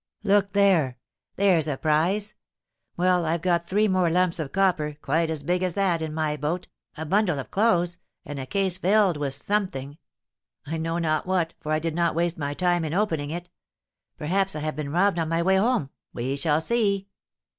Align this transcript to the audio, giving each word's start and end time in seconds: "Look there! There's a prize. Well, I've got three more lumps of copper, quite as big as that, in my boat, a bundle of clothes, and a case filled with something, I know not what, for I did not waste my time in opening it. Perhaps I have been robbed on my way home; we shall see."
"Look 0.23 0.53
there! 0.53 0.97
There's 1.35 1.67
a 1.67 1.77
prize. 1.77 2.33
Well, 2.97 3.23
I've 3.23 3.43
got 3.43 3.67
three 3.67 3.87
more 3.87 4.09
lumps 4.09 4.39
of 4.39 4.51
copper, 4.51 4.97
quite 4.99 5.29
as 5.29 5.43
big 5.43 5.61
as 5.61 5.75
that, 5.75 6.01
in 6.01 6.11
my 6.11 6.35
boat, 6.37 6.67
a 6.97 7.05
bundle 7.05 7.37
of 7.37 7.51
clothes, 7.51 7.99
and 8.25 8.39
a 8.39 8.47
case 8.47 8.79
filled 8.79 9.15
with 9.15 9.35
something, 9.35 9.99
I 10.65 10.79
know 10.79 10.97
not 10.97 11.27
what, 11.27 11.53
for 11.59 11.71
I 11.71 11.77
did 11.77 11.93
not 11.93 12.15
waste 12.15 12.39
my 12.39 12.55
time 12.55 12.83
in 12.83 12.95
opening 12.95 13.29
it. 13.29 13.51
Perhaps 14.17 14.55
I 14.55 14.61
have 14.61 14.75
been 14.75 14.91
robbed 14.91 15.19
on 15.19 15.29
my 15.29 15.43
way 15.43 15.57
home; 15.57 15.91
we 16.13 16.35
shall 16.35 16.61
see." 16.61 17.07